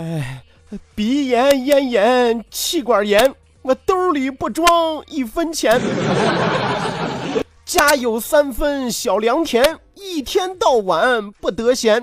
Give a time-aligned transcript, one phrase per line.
[0.00, 0.42] 哎，
[0.94, 4.66] 鼻炎、咽炎、气管炎，我兜里不装
[5.08, 5.78] 一分钱。
[7.66, 12.02] 家有三分小良田，一天到晚不得闲。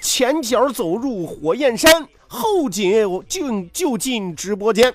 [0.00, 2.80] 前脚走入火焰山，后脚
[3.28, 4.94] 就就进直播间。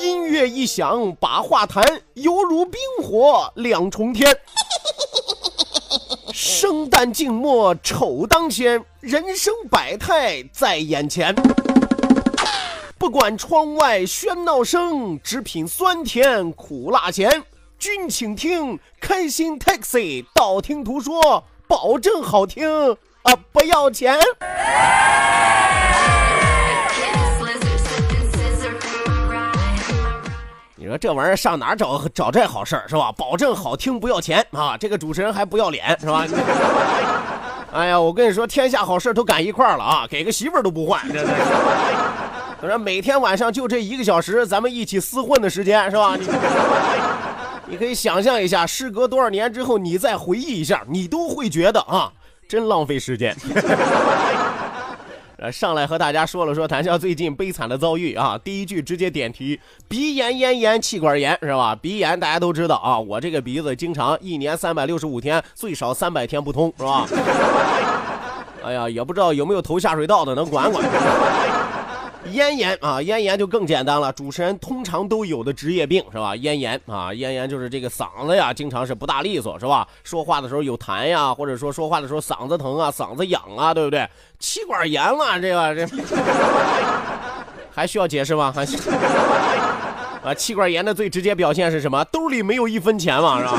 [0.00, 4.36] 音乐一响把话谈，犹如冰火两重天。
[6.68, 11.34] 生旦净末丑当先，人生百态在眼前。
[12.98, 17.42] 不管窗外喧闹声，只品酸甜苦辣咸。
[17.78, 22.68] 君请听，开心 taxi，道听途说，保证好听
[23.22, 24.20] 啊，不要钱。
[30.88, 33.12] 你说这玩意儿上哪儿找找这好事儿是吧？
[33.12, 34.74] 保证好听不要钱啊！
[34.80, 36.24] 这个主持人还不要脸是吧？
[37.74, 40.06] 哎呀，我跟你说，天下好事都赶一块儿了啊！
[40.08, 41.32] 给个媳妇儿都不换，真是。
[42.62, 46.16] 我 说每天晚上就这一个小时，咱们一起厮混的时间是吧？
[46.16, 46.26] 你
[47.72, 52.10] 你可以想象一下，事隔多少年之后，你再回忆一下，你都会觉得啊，
[52.48, 53.36] 真浪费时间。
[55.40, 58.36] 呃，上来和大家说了说谭笑最近悲惨的遭遇啊。
[58.42, 61.76] 第一句直接点题，鼻炎、咽炎、气管炎是吧？
[61.80, 67.06] 鼻炎大家都知道啊，我这个鼻子经常一年三百六十五天最少三百天不通是吧？
[68.64, 70.84] 哎呀，也不知道有没有投下水道的能管管。
[72.32, 76.34] 咽炎啊，咽炎就更简单了，主持人通常都有的职业病是吧？
[76.36, 79.86] 咽炎啊，咽炎就是这个嗓子呀，经常是不大利索是吧？
[80.04, 84.08] 说话的时候有痰呀，或者说说话的时候嗓子疼啊，嗓子痒啊，对不对？
[84.38, 85.96] 气管炎了，这个这
[87.74, 88.52] 还需要解释吗？
[88.54, 88.64] 还
[90.24, 92.04] 啊，气管炎的最直接表现是什么？
[92.06, 93.52] 兜里没有一分钱嘛，是吧？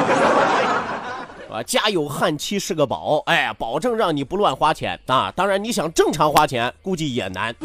[1.52, 5.34] 啊，家有悍妻是个宝，哎，保证让你不乱花钱啊。
[5.36, 7.56] 当然，你想正常花钱，估计也难。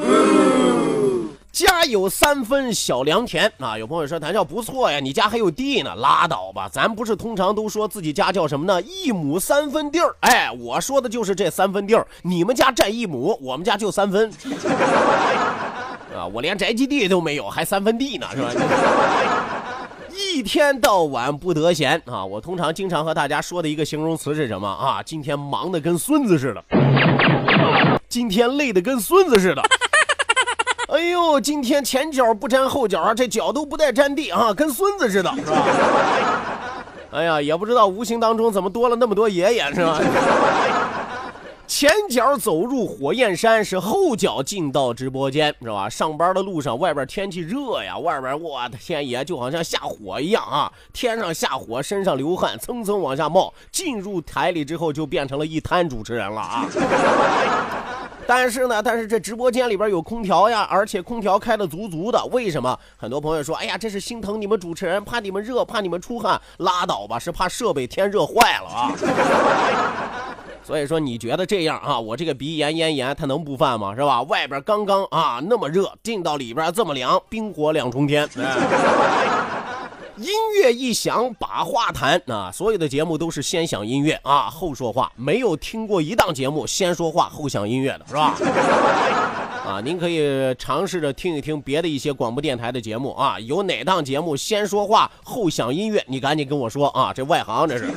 [1.54, 3.78] 家有三分小良田啊！
[3.78, 5.94] 有朋友说谭笑不错呀，你家还有地呢？
[5.94, 8.82] 拉倒吧，咱不是通常都说自己家叫什么呢？
[8.82, 10.16] 一亩三分地儿。
[10.19, 12.04] 哎，我说的就是这三分地儿。
[12.22, 14.28] 你们家占一亩，我们家就三分。
[16.12, 18.50] 啊，我连宅基地都没有，还三分地呢，是吧？
[20.10, 22.25] 一天到晚不得闲啊！
[22.25, 25.00] 我通常经常和大家说的一个形容词是什么啊？
[25.04, 26.65] 今天忙的跟孙子似的，
[28.09, 29.62] 今天累的跟孙子似的。
[30.94, 35.66] 哎呦，今天前脚不沾后脚啊，这脚都不带沾地啊，跟孙子似的，是吧？
[37.10, 40.00] 哎呀，也不知道无形当中怎么多了那么多爷爷，是吧？
[41.66, 45.88] 前脚走入火焰山，是后脚进到直播间，是吧？
[45.88, 50.71] 上班的路上，外边天气热呀，外边我的天爷就好像下火一样啊！
[50.93, 53.53] 天上下火，身上流汗，蹭蹭往下冒。
[53.72, 56.65] 进入台里之后，就变成了一摊主持人了啊！
[58.26, 62.24] 但是呢，但是这直播间里边有空调呀，而且空调开的足足的。
[62.32, 62.78] 为什么？
[62.97, 66.41] 很多朋友说，哎呀，这是心疼你们主持人，怕你们热，怕你们出汗。
[66.59, 68.92] 拉倒吧，是怕设备天热坏了啊。
[70.65, 72.00] 所以说，你觉得这样啊？
[72.00, 73.94] 我这个鼻炎、咽炎，它能不犯吗？
[73.94, 74.22] 是吧？
[74.22, 78.27] 外边刚刚啊那么热，进到里边这么凉，冰火两重天。
[80.16, 80.28] 音
[80.61, 82.51] 乐一响，把话谈啊！
[82.53, 85.11] 所有的节目都是先响音乐啊，后说话。
[85.16, 88.34] 没有听过一档节目先说话后响音乐的是吧？
[89.66, 96.05] 啊，您可以尝试着听一听别的一些广播电台的节目啊，有哪档节目先说话后响音乐？
[96.07, 97.13] 你赶紧跟我说啊！
[97.13, 97.91] 这外行这是。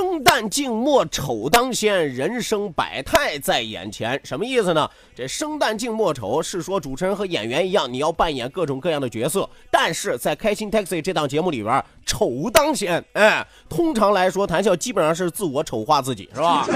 [0.00, 4.18] 生生旦净末丑当先，人生百态在眼前。
[4.24, 4.88] 什么意思呢？
[5.14, 9.46] 这生旦净末丑是说主持人和演员一样，你要扮演各种各样的角色。
[9.70, 13.04] 但是在开心 Taxi 这档节目里边，丑当先。
[13.12, 16.66] 哎，通常来说，谈笑基本上是自我丑化自己，是吧？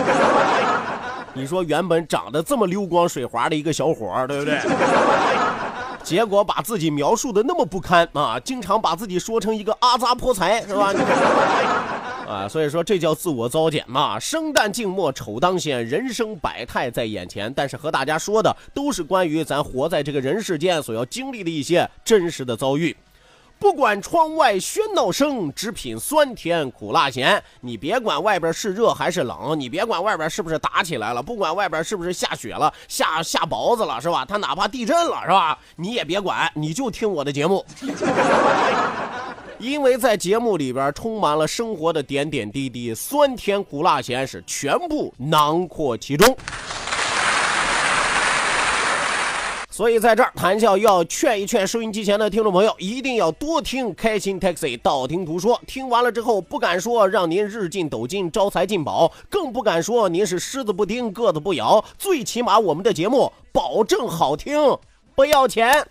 [1.33, 4.59] 你说原本长得这么溜光水滑的一个小伙儿，对不对？
[6.03, 10.93] 结果把自己描述的那么不堪啊，经常把自己说成一个阿扎泼财，是吧？
[12.27, 14.19] 啊，所以说这叫自我糟践嘛。
[14.19, 17.53] 生旦净末丑当先，人生百态在眼前。
[17.55, 22.97] 但是和大家说的都是关于咱活在这个人世间所要经历的一些真实的遭遇。
[23.57, 27.43] 不管窗外喧闹声，只品酸甜苦辣咸。
[27.61, 34.25] 你别管外边是热还是冷，你别管外边是不是打起来了，不管外边是不是下雪了、下下雹子了，是吧？
[34.25, 35.57] 他哪怕地震了，是吧？
[35.77, 37.65] 你也别管，你就听我的节目，
[39.65, 46.37] 因为在节目里边充满了生活的点点滴滴，酸甜苦辣咸是全部囊括其中。
[49.71, 55.59] 所以在这儿，谈笑要劝一劝收音机前的听众朋友，一定要多听开心 Taxi，道听途说。
[55.67, 61.83] 听完了之后，不敢说让您日进斗金、招财进宝，更不敢说您是狮子不叮、个子不咬。
[61.99, 64.79] 最起码我们的节目保证好听，
[65.17, 65.85] 不要钱。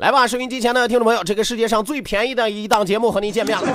[0.00, 3.68] 来吧，收音机前的听众朋友，这个世界上最便宜的一档节目和您见面了。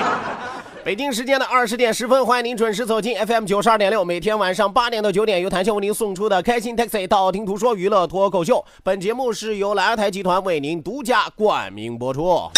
[0.82, 8.64] 北京时间的二十点十分，欢迎您准时走进 FM 九十二点六，每天晚上八点到九点，由谭笑为您送出的开心 Taxi 道听途说娱乐脱口秀。
[8.82, 12.50] 本节目是由莱台集团为您独家冠名播出。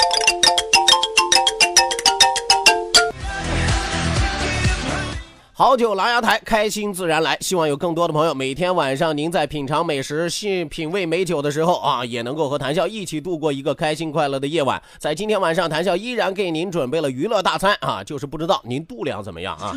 [5.60, 7.36] 好酒狼牙台，开心自然来。
[7.42, 14.82] 希望有更多的朋友，每天晚上您在品尝美食、品品味美酒的时候啊，也能够和谈笑一起度过一个开心快乐的夜晚。
[14.96, 19.76] 在今天晚上，谈笑依然给您准备了娱乐大餐 啊，就是不知道您度量怎么样啊？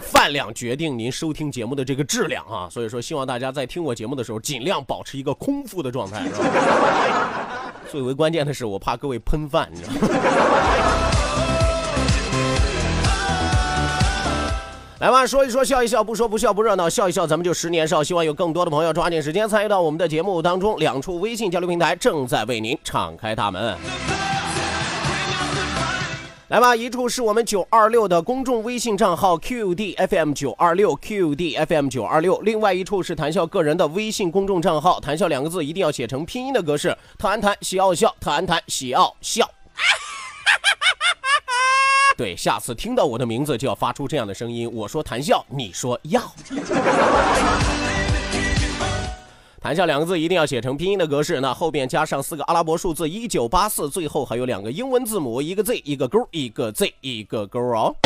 [0.00, 6.22] 饭量决定您收听节目的这个质量啊，所以说希望大家在听我节目的时候，尽量保持一个空腹的状态。
[7.92, 11.03] 最为关键的是，我怕各位喷饭，你知道吗？
[15.04, 18.02] 来吧，说一说，笑一笑，不说不笑不热闹，笑一笑，咱们就十年少。
[18.02, 20.78] 希望有更多的朋友抓紧时间参与到我们的节目当中。
[20.78, 23.76] 两处微信交流平台正在为您敞开大门。
[26.48, 39.46] 来吧，一处是我们九二六的公众微信账号 QDFM 九二六 QDFM 九二六，另外一处是谈笑个人的微信公众账号，谈笑两个字一定要写成拼音的格式，谈谈喜奥笑，谈谈喜奥笑。
[42.16, 44.70] 对，下次听到我的名字就要发出这样的声音。
[44.72, 46.22] 我说谈笑，你说要。
[49.60, 57.96] 谈笑两个字一定要写成拼音的格式，那后边加上四个阿拉伯数字一九八四，最后还有两个英文字母，一个 Z 一个勾，一个 Z 一个勾哦。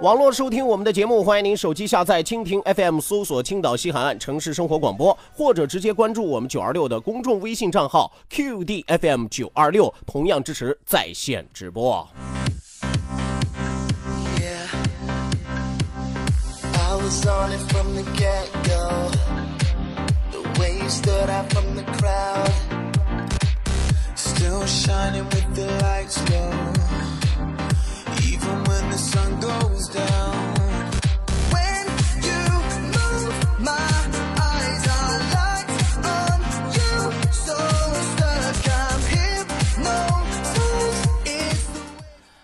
[0.00, 12.08] 网络收听我们的节目，欢迎您手机下载蜻蜓 FM，搜索青岛西海岸城市生活广播，或者直接关注我们九二六的公众微信账号 QDFM 九二六，同样支持在线直播。
[17.12, 19.10] Was on it from the get-go.
[20.32, 22.52] The way you stood out from the crowd.
[24.14, 26.52] Still shining with the lights low.
[28.30, 29.31] Even when the sun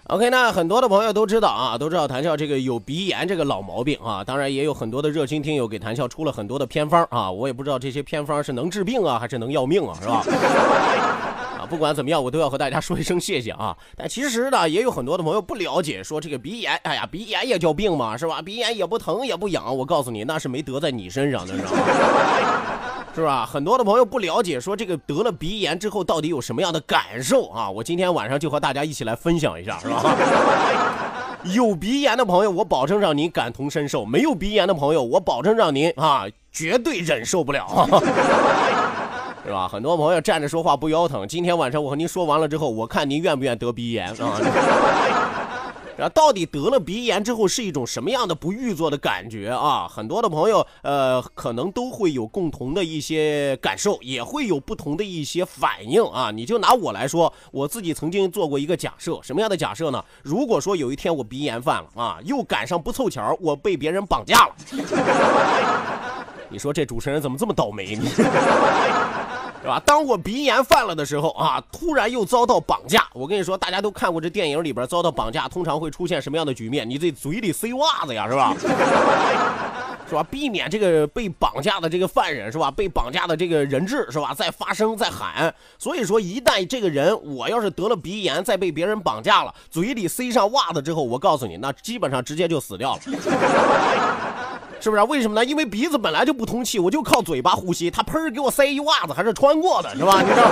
[0.09, 10.25] ，OK，那很多的朋友都知道啊，都知道谭笑这个有鼻炎这个老毛病啊，当然也有很多的热心听友给谭笑出了很多的偏方啊，我也不知道这些偏方是能治病啊，还是能要命啊，是吧？
[11.61, 13.77] 啊，不管怎么样，我都要和大家说一声谢谢啊。
[13.97, 18.41] 但其实呢，也有很多的朋友不了解，说这个鼻炎，哎呀，鼻炎也叫病嘛，是吧？
[18.41, 21.71] 鼻炎也不疼也不痒，我告诉你，那是没得在你身上的，是吧？
[23.15, 23.45] 是吧？
[23.45, 27.69] 很多的朋友不了解，说这个得了鼻炎之后到底有什么样的感受啊？
[27.71, 30.17] 我今天晚上就和大家一起来分享一下，是吧？
[31.55, 37.67] 有鼻炎的朋友，我保证让您感同身受；没有鼻炎的朋友，我保证让您啊绝对忍受不了，
[39.45, 39.69] 是吧？
[39.69, 44.39] 很多朋友站着说话不腰疼，今天晚上我和您说完了之后，我看您愿不愿意得鼻炎啊？
[45.99, 49.89] 啊，到底得了鼻炎之后是一种什么样的不预作的感觉啊？
[49.89, 56.31] 很多的朋友，呃，可能都会有共同的一些感受，也会有不同的一些反应啊。
[56.31, 60.05] 你就拿我来说，我自己曾经做过一个假设，什么样的假设呢？
[60.23, 64.55] 如果说有一天我鼻炎犯了啊，又赶上不凑巧我被别人绑架了，
[66.49, 68.05] 你说这主持人怎么这么倒霉呢？
[69.61, 69.81] 是吧？
[69.85, 73.07] 当我鼻炎犯了的时候啊，突然又遭到绑架。
[73.13, 76.89] 我跟你说，大家都看过这电影里边遭到绑架，通常会出现什么样的局面？
[76.89, 78.55] 你这嘴里塞袜子呀，是吧？
[80.09, 80.23] 是吧？
[80.23, 82.71] 避免这个被绑架的这个犯人是吧？
[82.71, 84.33] 被绑架的这个人质是吧？
[84.33, 85.55] 在发声，在喊。
[85.79, 93.01] 所以说，一旦这个人我要是得了鼻炎，再被别人绑架了，嘴里塞上袜子之后，我告诉你，那基本上直接就死掉了。
[94.81, 95.03] 是不是？
[95.05, 95.45] 为什么呢？
[95.45, 97.91] 因为鼻子本来就不通气，我就靠嘴巴呼吸。
[97.91, 100.21] 他喷给我塞一袜子，还是穿过的，是吧？
[100.23, 100.43] 你知道，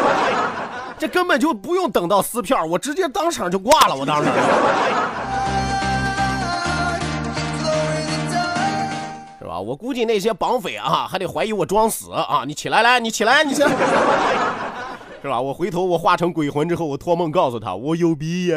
[0.98, 3.94] 这根本就不用等到撕票我直接当场就挂了。
[3.94, 4.30] 我当时，
[9.38, 9.60] 是吧？
[9.60, 12.42] 我估计那些绑匪啊，还得怀疑我装死啊！
[12.46, 13.70] 你起来，来，你起来，你起来，
[15.22, 15.40] 是吧？
[15.40, 18.56] 我回头我化成鬼魂之后，我托梦告诉他，我有鼻炎。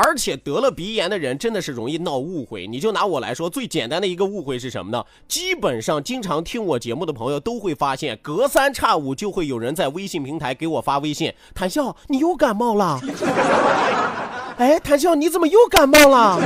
[0.00, 2.68] 而且得了鼻炎的人真的是容易闹误会。
[2.68, 5.04] 你就拿我来说，最简单的一个误会是什么呢？
[5.26, 13.00] 基本上经常听我节目的朋友都会发现，隔三差五就会有人在微信平台给我发微信：“谭笑，你又感冒了。
[14.56, 16.40] ”哎，谭笑，你怎么又感冒了？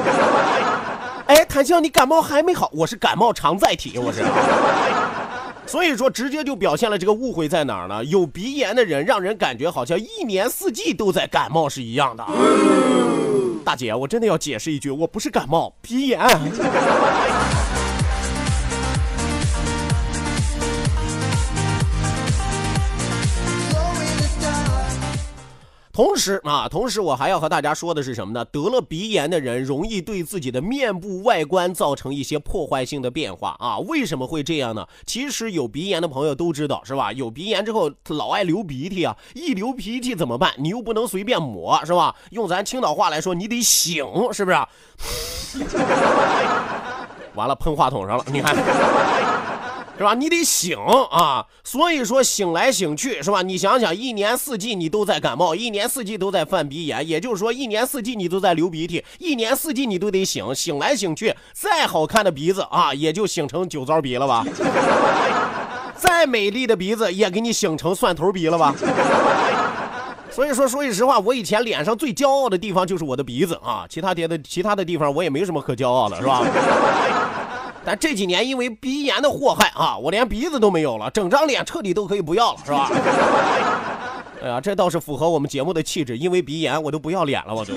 [1.27, 2.71] 哎，谭笑，你感冒还没好？
[2.73, 4.23] 我是感冒常在体，我是。
[5.67, 8.05] 所以说，直接就表现了这个误会在哪儿呢？
[8.05, 12.25] 有鼻炎的人让人感觉好像一年四季都在感冒是一样的。
[13.65, 16.21] 大姐，我真的要解释一句，我不是感冒，鼻炎。
[26.03, 28.45] 同时啊，同时我还要和大家说的是什么呢？
[28.47, 33.79] 得了鼻炎的人容易对自己的面部外观造成一些破坏性的变化啊。
[33.79, 34.85] 为什么会这样呢？
[35.07, 37.13] 其实有鼻炎的朋友都知道，是吧？
[37.13, 40.53] 有鼻炎之后老爱流鼻涕啊，一流鼻涕怎么办？
[40.59, 42.17] 你又不能随便抹，是吧？
[42.31, 44.57] 用咱青岛话来说，你得醒，是不是？
[47.37, 48.53] 完了，喷话筒上了，你看。
[50.03, 50.15] 是吧？
[50.15, 50.77] 你得醒
[51.13, 51.47] 啊！
[51.63, 53.41] 所以说醒来醒去是吧？
[53.43, 60.53] 你想想，一年四季你都在感冒，一年四季都在犯鼻炎，也就是说，一年四季你都在流鼻涕，一年四季你都得醒。
[60.53, 64.45] 醒来醒去，再好看的鼻子啊，也就醒成酒糟鼻了吧？
[65.97, 68.75] 再美丽的鼻子，也给你醒成蒜头鼻了吧？
[70.33, 76.43] 所以说，说句实话，我以前脸上最骄傲的地方就是我的鼻子啊，其他别的其他的地方我也没什么可骄傲的，是吧？
[77.85, 82.91] 但这几年因为鼻炎的祸害啊，我连鼻子都没有了，整张脸彻底都可以不要了，是吧？
[84.43, 87.75] 哎呀，这倒是符合我们节目的气质，因为鼻炎我都不要脸了，我都。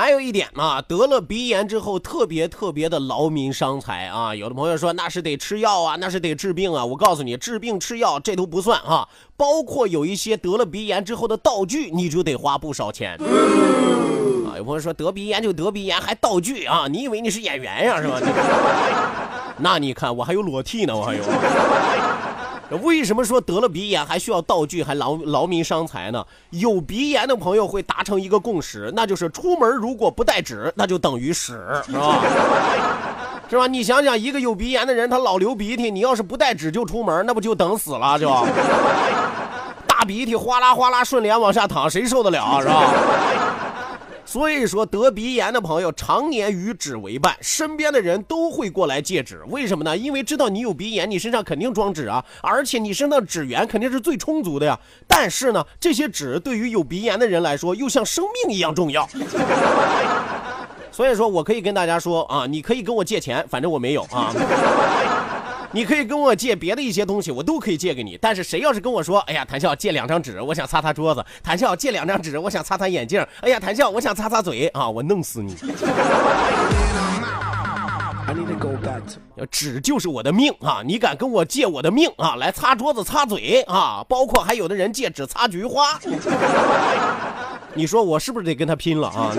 [0.00, 4.34] 还有一点啊，得了鼻炎之后特别特别的劳民伤财啊！
[4.34, 6.82] 有的朋友说那是得吃药啊，那是得治病啊。
[6.82, 14.56] 我告诉你，治病吃药这都不算啊，包括有一些得了鼻炎之后的道具，你就得花不少钱啊。
[14.56, 16.86] 有朋友说得鼻炎就得鼻炎，还道具啊？
[16.90, 18.18] 你以为你是演员呀，是吧？
[19.60, 21.22] 那你看我还有裸替呢，我还有。
[22.78, 26.24] 为什么说得了鼻炎还需要道具，还劳劳民伤财呢？
[26.50, 32.20] 有鼻炎的朋友会达成一个共识，那就是出门如果不带纸，那就等于屎，是吧？
[33.50, 33.66] 是吧？
[33.66, 38.16] 你想想，一个有鼻炎的人，他老流鼻涕，你要是不带纸就出门，那不就等死了？
[38.18, 38.28] 就
[39.88, 42.60] 大鼻涕哗啦哗啦顺脸往下淌，谁受得了？
[42.60, 42.84] 是吧？
[44.24, 49.42] 所以说，得鼻炎的朋友常年与纸为伴，身边的人都会过来借纸。
[49.48, 49.96] 为什么呢？
[49.96, 54.78] 因为知道你有鼻炎，你身上肯定装纸啊，而且你身上纸源肯定是最充足的呀。
[55.08, 59.08] 但是呢，这些纸对于有鼻炎的人来说，又像生命一样重要。
[60.92, 64.32] 所以说我可以跟大家说啊，你可以跟我借钱，反正我没有啊。
[65.72, 68.18] 你可以跟我借别的一些东西，我都可以借给你。
[68.20, 75.56] 但是谁要是跟我说，哎呀，谭笑借两张纸，我想擦擦桌子；谭笑借两张纸，我想擦擦眼镜；哎呀，谭笑我想擦擦嘴啊，我弄死你！
[79.50, 80.82] 纸就是我的命啊！
[80.84, 82.36] 你敢跟我借我的命啊？
[82.36, 84.04] 来擦桌子、擦嘴啊！
[84.08, 85.98] 包括还有的人借纸擦菊花，
[87.74, 89.32] 你说我是不是得跟他拼了啊？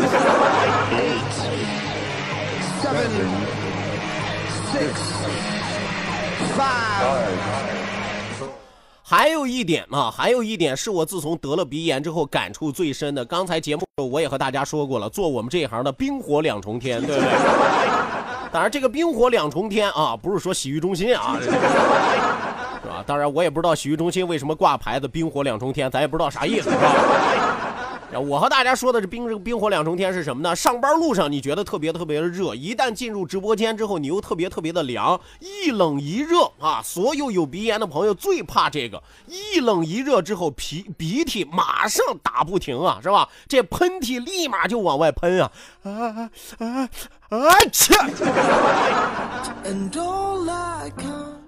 [9.04, 13.26] 还有一点啊，还有一点是我自从得了鼻炎之后感触最深的。
[13.26, 17.30] 刚才节目我也和大家说过了，做我们这一行的冰火两重天，对不对？
[18.54, 23.04] 当然，这个冰火两重天啊，不是说洗浴中心啊，是吧？
[23.06, 27.71] 当然，我也不知道洗浴中心为什么挂牌子“冰火两重天”，咱也不知道啥意思，是吧？
[28.20, 30.56] 我和大家说的这冰冰火两重天是什么呢？
[30.56, 36.82] 上班路上你觉得特别特别的热，一旦进入直播间之后，你又特别特别的凉，一冷一热啊！
[36.84, 43.30] 所有有鼻炎的朋友最怕这个，一冷一热之后鼻鼻涕马上打不停啊，是吧？
[43.48, 45.52] 这喷嚏立马就往外喷啊
[45.84, 46.90] 啊啊
[47.30, 47.60] 啊！
[47.72, 47.96] 切！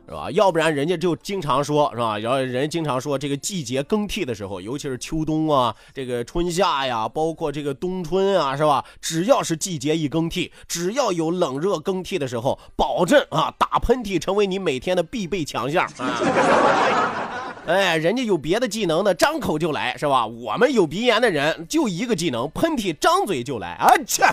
[0.06, 0.30] 是吧？
[0.32, 2.18] 要不然人家就经常说，是吧？
[2.18, 8.84] 然后人经常说，这个季节更替的时候，尤其是秋冬啊，这个春夏呀，包括这个冬春啊，是吧？
[9.02, 17.54] 只要是季节一更替，只要有冷热更替的时候，保证啊，打喷嚏成为你每天的必备强项啊！
[17.66, 20.28] 哎，人家有别的技能的，张口就来，是吧？
[20.28, 23.88] 我们有鼻炎的人就一个技能，喷嚏张嘴就来啊！
[24.06, 24.26] 切！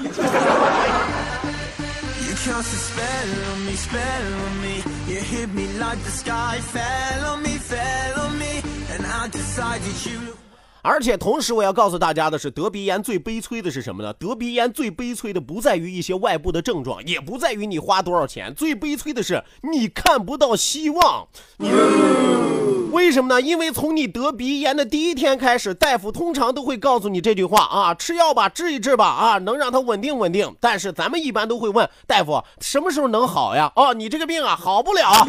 [5.11, 8.63] You hit me like the sky fell on me, fell on me,
[8.93, 10.37] and I decided you
[10.83, 14.13] 而且同时，我要告诉大家的是，得鼻炎最悲催的是什么呢？
[14.15, 21.29] 得鼻炎最悲催的不在于一些外部的症状，也不在于你花多少钱，最悲催的是你看不到希望。
[22.93, 23.41] 为什么呢？
[23.41, 30.53] 因为从你得鼻炎的第一天开始，大夫通常都会告诉你这句话啊：吃药吧，治一治吧，啊，能让它稳定稳定。
[30.61, 33.71] 但是咱们一般都会问大夫，什么时候能好呀？
[33.77, 35.27] 哦，你这个病啊，好不了。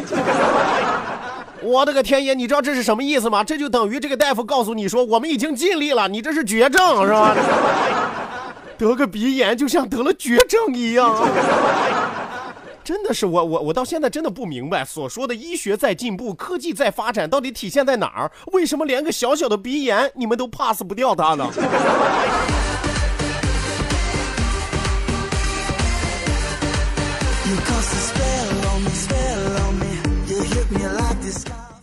[1.64, 3.44] 我的个天爷，你知道这是什么意思吗？
[3.44, 7.36] 这就等于这个大夫告诉你说，我们已经尽力了，你这是绝症，是吧？
[8.78, 11.28] 得个鼻炎就像得了绝症一样。
[12.84, 18.32] 真的是我我我到现在真的不明白，所说的医学在进步，科技在发展，到底体现在哪儿？
[18.54, 21.48] 为什么连个小小的鼻炎你们都 pass 不掉它呢？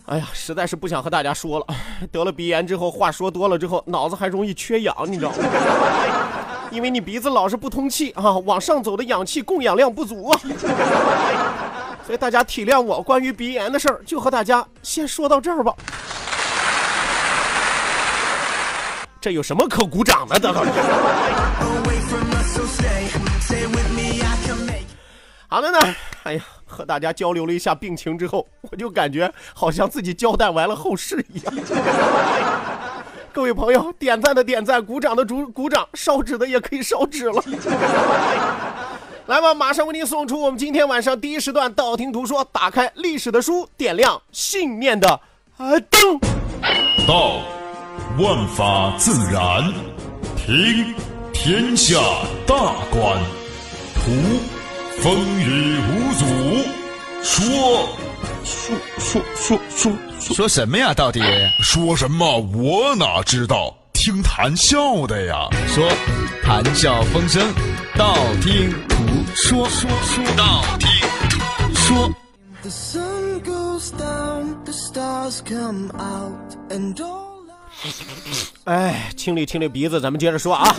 [0.05, 1.65] 哎呀，实在是不想和大家说了。
[2.11, 5.37] 得了鼻炎之后，话说多了之后，脑子还容易缺氧，你知道吗？
[6.71, 10.39] 因为你鼻子老是不通气啊，往上走的氧气供氧量不足啊。
[12.05, 15.73] 所以大家体谅我，关于鼻炎的事儿，就和大家先说到这儿吧。
[19.21, 20.71] 这有什么可鼓掌的，德老师？
[25.49, 25.79] 好的呢，
[26.23, 26.41] 哎呀。
[26.71, 31.53] 和大家交流了一下病情之后，我就感觉好像自己交代完了后事一样。
[33.33, 37.43] 各位朋友，点赞的点赞，鼓掌的鼓鼓掌，烧纸的也可以烧纸了。
[39.25, 45.09] 来吧，马上为您送出我们今天晚上第一时段道听途说，打开历史的书，点亮信念的
[45.57, 46.19] 啊灯。
[47.07, 47.39] 道，
[48.19, 49.73] 万法自然；
[50.37, 50.93] 听，
[51.33, 51.97] 天下
[52.45, 53.17] 大观；
[53.95, 54.58] 图。
[55.01, 56.25] 风雨无阻，
[57.23, 57.89] 说
[58.43, 60.93] 说说说说说什么呀？
[60.93, 61.21] 到底
[61.63, 62.37] 说什么？
[62.53, 63.73] 我哪知道？
[63.93, 65.47] 听谈笑的呀。
[65.67, 65.89] 说
[66.43, 67.41] 谈笑风生，
[67.95, 68.97] 道听途
[69.33, 69.69] 说。
[69.69, 70.89] 说说道听
[71.29, 72.11] 途说。
[78.65, 80.75] 哎，清理清理鼻子，咱们接着说啊。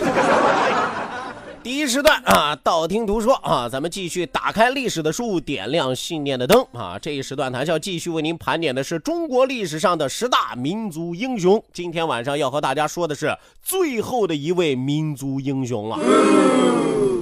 [1.63, 6.97] 第一时段啊，道听途说啊，咱们继续打开历史的书，点亮信念的灯啊。
[6.99, 11.63] 这一时段谈笑继续为您盘点的是中国历史上的十大民族英雄。
[11.71, 15.99] 今天晚上要和大家说的是最后的一位民族英雄了。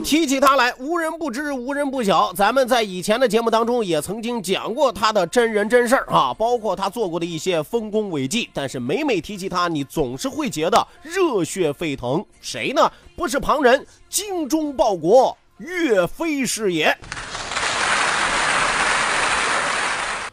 [0.03, 2.31] 提起他来，无人不知，无人不晓。
[2.33, 8.49] 咱们在以前的节目当中也曾经讲过他的真人真事儿啊，包括他做过的一些丰功伟绩。
[8.53, 12.25] 但是每每提起他，你总是会觉得热血沸腾。
[12.41, 12.91] 谁呢？
[13.15, 16.85] 不是旁人，精忠报国，岳飞是也。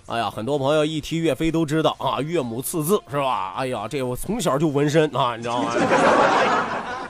[0.07, 3.55] 哎呀，很多朋友一提岳飞都知道啊，岳母刺字是吧？
[3.57, 5.73] 哎呀，这我从小就纹身啊，你知道吗？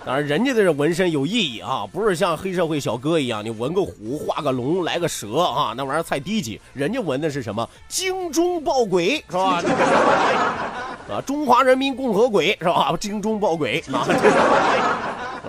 [0.06, 6.60] 当然，人家的这纹身有意义啊，不是像黑社会小哥一样，你纹个虎、画个龙、来个蛇啊，那玩意儿太低级。
[6.74, 7.68] 人家纹的是什么？
[7.88, 9.60] 精忠报国，是吧？
[11.10, 12.96] 啊，中华人民共和国，是吧？
[13.00, 13.66] 精忠报国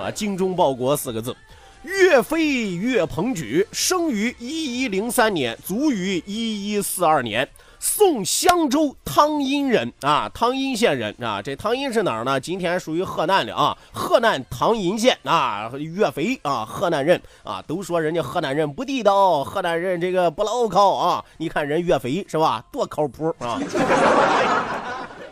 [0.01, 1.35] 啊，精忠报国四个字。
[1.83, 7.47] 岳飞岳鹏举生于一一零三年，卒于一一四二年。
[7.79, 12.39] 宋襄州汤阴人啊，汤阴县人啊，这汤阴是哪儿呢？
[12.39, 23.59] 今天属于河南的啊，河南汤阴县啊，岳飞啊，河南人啊，都说人家河南人不地道，河南人这个不牢靠啊，你看人岳飞是吧，多靠谱啊。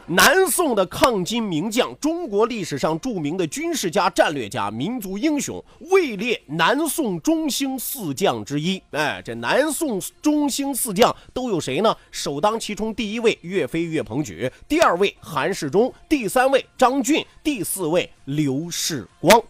[0.08, 8.80] 南宋的抗金名将，中国历史上著名的军事家、战略家、民族英雄，位列南宋中兴四将之一。
[8.92, 11.96] 哎，这南宋中兴四将都有谁呢？
[12.12, 19.42] 首当其冲，第一位岳飞岳鹏举，第二位韩世忠，第三位张俊，第四位刘世光。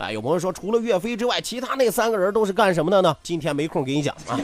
[0.00, 3.14] 哎，有朋友说，除了岳飞之外，其他那三个人都是干什么的呢？
[3.22, 4.40] 今天没空给你讲啊。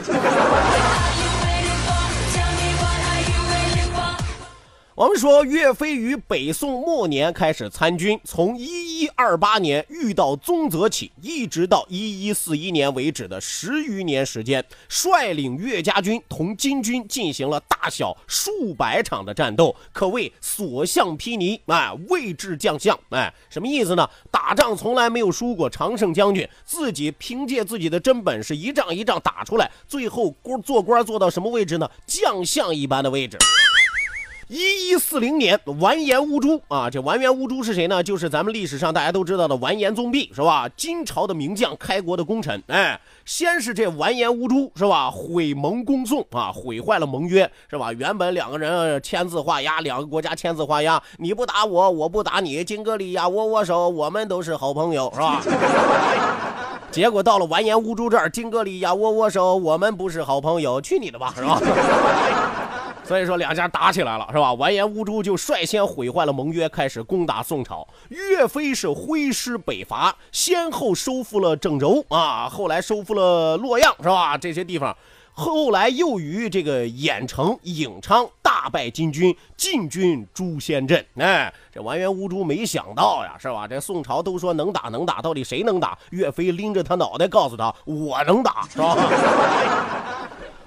[4.95, 24.07] 我们说，岳飞于北宋末年开始参军，从一一二八年遇到宗泽起，一直到一一四一年为止的十余年时间，率领岳家军同金军进行了大小数百场的战斗，可谓所向披靡，哎，位置将相，哎，什么意思呢？
[24.29, 31.89] 打仗从来没有输过，常胜将军自己凭借自己的真本事，一仗一仗打出来，最后官做官做到什么位置呢？
[32.05, 33.39] 将相一般的位置。
[34.49, 38.03] 一一四零年，完颜乌珠啊，这完颜乌珠是谁呢？
[38.03, 40.69] 就是咱们历史上大家都知道的完颜宗弼，是吧？
[40.75, 42.61] 金朝的名将，开国的功臣。
[42.67, 45.09] 哎，先是这完颜乌珠，是吧？
[45.09, 47.93] 毁盟攻宋啊，毁坏了盟约，是吧？
[47.93, 55.41] 原本两个人签字画押，两个国家签字画押，你不打我，我不打你，金戈里亚，握握手，我们都是好朋友，是吧？
[56.91, 61.59] 结果到了完颜乌珠这儿，金戈里亚，握握手，我们不是好朋友，去你的吧，是吧？
[63.13, 64.51] 所以说两家打起来了，是吧？
[64.53, 67.87] 完颜乌珠就率先毁坏了盟约，开始攻打宋朝。
[68.09, 74.35] 岳飞是挥师北伐，先后收复了郑州啊，后来收复了洛阳，是吧？
[74.35, 74.97] 这些地方，
[75.31, 81.05] 后来又于这个郾城、颍昌大败金军，进军诛仙阵。
[81.17, 83.67] 哎，这完颜乌珠没想到呀，是吧？
[83.67, 85.95] 这宋朝都说能打能打，到底谁能打？
[86.09, 88.97] 岳飞拎着他脑袋告诉他：“我能打，是吧？”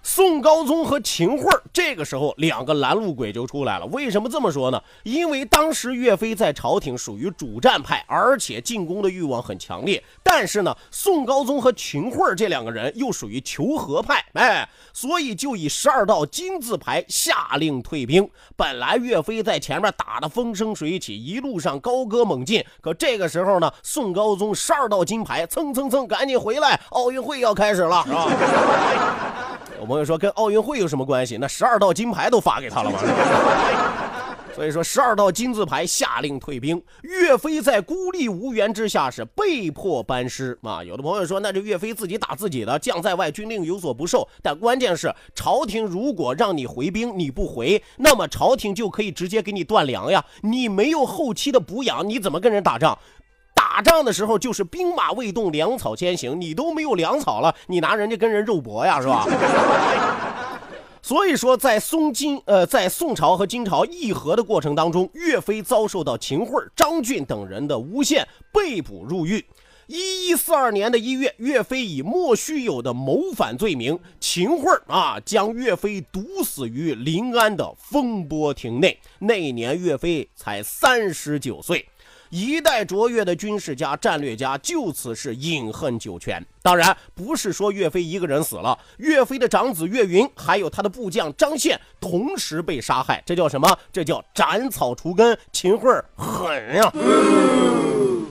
[0.08, 3.86] 宋高宗和秦桧这个时候两个拦路鬼就出来了。
[3.86, 4.80] 为什么这么说呢？
[5.02, 10.00] 因为当时岳飞在朝廷属于主战派，而且进攻的欲望很强烈。
[10.22, 18.30] 但是呢，宋高宗和秦桧这两个人又属于求和派，哎，所以就以十二道金字牌下令退兵。
[18.54, 22.64] 本来岳飞在前面打得风生水起，一路上高歌猛进。
[22.80, 28.28] 可这个时候呢，宋高宗十二道金牌蹭蹭蹭，赶紧回来，奥运会要开始了，是吧？
[29.78, 31.36] 有朋友说跟奥运会有什么关系？
[31.36, 32.98] 那十二道金牌都发给他了吗？
[34.54, 40.82] 所以说十二道金字牌下令退兵，岳飞在孤立无援之下是被迫班师啊。
[40.82, 44.26] 有的朋友说，那这岳飞自己打自己的，将在外，军令有所不受。
[44.42, 50.24] 但关键是朝廷如果让你回兵，你不回，那么朝廷就可以直接给你断粮呀。
[50.40, 52.98] 你没有后期的补养，你怎么跟人打仗？
[53.76, 56.40] 打仗的时候就是兵马未动，粮草先行。
[56.40, 59.26] 你都没有粮草了， 你拿人家跟人肉搏呀，是吧？
[61.02, 69.44] 所以说，在宋金呃，在宋朝和金朝议和的过程当中，岳飞遭受到秦桧、张俊等人的诬陷，被捕入狱。
[69.88, 78.98] 一一四二年的一月，岳飞以莫须有的谋反罪名，秦桧啊将岳飞毒死于临安的风波亭内。
[79.18, 81.86] 那一年，岳飞才三十九岁。
[82.30, 86.44] 一代卓越的军事家、战略家就此是饮恨九泉。
[86.62, 93.22] 当然，不是说岳飞一个人死了，岳飞的长子岳云还有他的部将张宪同时被杀害。
[93.24, 93.78] 这叫什么？
[93.92, 95.38] 这叫斩草除根。
[95.52, 96.92] 秦桧狠呀！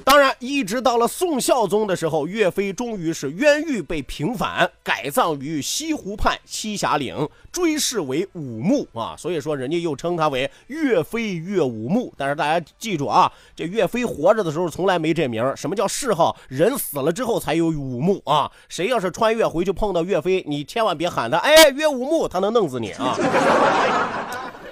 [0.05, 9.15] 当然，一直到了宋孝宗的时候，岳飞终于是冤狱被平反，改葬于西湖畔栖霞岭，追谥为武穆啊。
[9.17, 12.13] 所以说，人家又称他为岳飞岳武穆。
[12.15, 16.37] 但是大家记住啊，这岳飞活着的时候从来没这名什么叫谥号？
[16.49, 18.49] 人死了之后才有武穆啊。
[18.69, 23.17] 谁要是穿越回去碰到岳飞，你千万别喊他，哎，岳武穆，他能弄死你啊。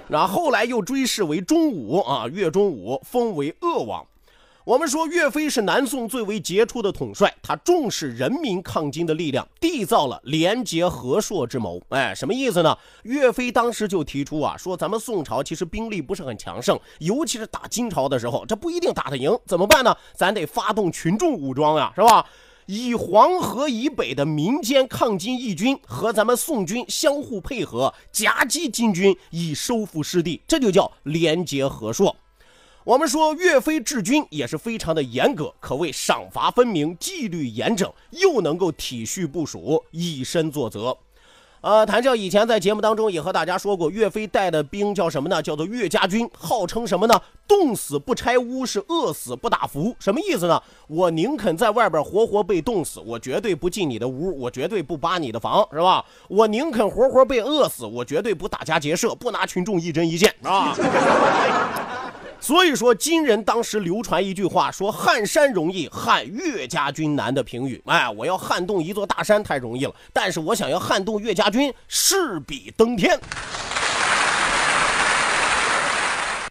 [0.08, 4.06] 然后后来又追谥为忠武啊，岳忠武，封为鄂王。
[4.66, 11.82] 我们说岳飞是南宋最为杰出的统帅，他重视人民抗金的力量，缔造了廉洁和硕之谋。
[11.90, 12.78] 哎，什么意思呢？
[13.04, 19.94] 岳飞当时就提出啊，说咱们宋朝其实兵力不是很强盛，尤其是打金朝的时候，这不一定打得赢，怎么办呢？
[20.16, 22.26] 咱得发动群众武装呀，是吧？
[22.66, 32.16] 以黄河以北的民间抗金义军和咱们宋军相互配合，夹击金军，以收复失地，这就叫廉洁和硕。
[32.86, 40.98] 我们说岳飞治军也是非常的严格，可谓赏罚分明、纪律严整，又能够体恤部署、以身作则。
[41.62, 45.42] 呃，谭笑以前在节目当中也和大家说过，岳飞带的兵叫什么呢？
[45.42, 47.22] 叫做岳家军，号称什么呢？
[47.48, 49.96] 冻死不拆屋，是饿死不打服。
[49.98, 50.62] 什么意思呢？
[50.88, 56.04] 我宁肯在外边活活被冻死，我绝对不进你的屋，我绝对不扒你的房，是吧？
[56.28, 60.76] 我宁肯活活被饿死，我绝对不打家劫舍，不拿群众一针一线，啊。
[62.44, 67.82] 所以说，金人当时流传一句话，说撼山容易，撼岳家军难的评语。
[67.86, 73.18] 哎，我要撼动一座大山太容易了，但是我想要撼动岳家军，势比登天。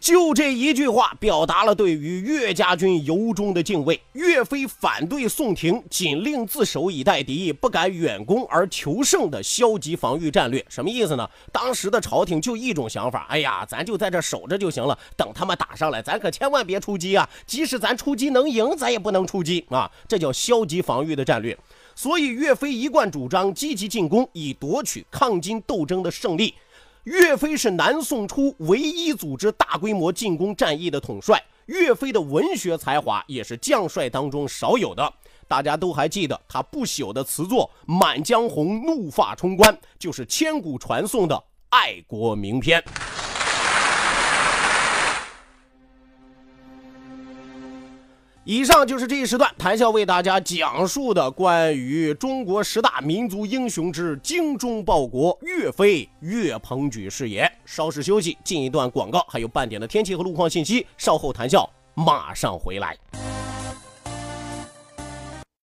[0.02, 4.00] 就这一句话，表达了对于岳家军由衷的敬畏。
[4.14, 11.30] 岳飞反对宋廷仅令自守以待敌，不敢远攻而求胜的消极防御战略，什么意思呢？
[11.52, 17.30] 当时的朝廷就一种想法，哎呀，咱就在这守着就行了，等他们打上来，咱可千万别出击啊！
[17.46, 19.88] 即使咱出击能赢，咱也不能出击啊！
[20.08, 21.56] 这叫消极防御的战略。
[21.94, 26.52] 所以岳飞一贯主张积极进攻，以夺取抗金斗争的胜利。
[27.04, 31.42] 岳飞是南宋初唯一组织大规模进攻战役的统帅。
[31.66, 35.12] 岳飞的文学才华也是将帅当中少有的。
[35.48, 42.82] 大家都还记得他不朽的词作《满江红·怒发冲冠》，就是千古传颂的爱国名篇。
[48.44, 57.48] 以上就是这一时段谈笑为大家讲述的关于中国十大民族英雄之精忠报国岳飞岳鹏举是也。
[57.64, 60.84] 稍事休息，进一段广告，还有半点的天气和路况信息。
[60.98, 62.96] 稍后谈笑马上回来。